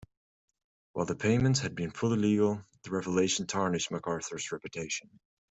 While 0.93 1.05
the 1.05 1.15
payments 1.15 1.59
had 1.59 1.75
been 1.75 1.91
fully 1.91 2.17
legal, 2.17 2.59
the 2.81 2.89
revelation 2.89 3.45
tarnished 3.45 3.91
MacArthur's 3.91 4.51
reputation. 4.51 5.11